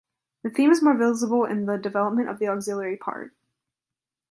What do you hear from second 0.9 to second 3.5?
visible in the development of the auxiliary part.